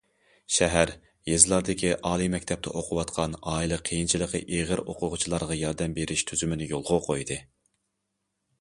شەھەر، 0.53 0.91
يېزىلاردىكى 1.31 1.91
ئالىي 2.11 2.31
مەكتەپتە 2.35 2.73
ئوقۇۋاتقان 2.79 3.37
ئائىلە 3.51 3.79
قىيىنچىلىقى 3.89 4.43
ئېغىر 4.57 4.83
ئوقۇغۇچىلارغا 4.85 5.61
ياردەم 5.61 5.97
بېرىش 6.01 6.27
تۈزۈمىنى 6.33 6.73
يولغا 6.75 6.99
قويدى. 7.11 7.39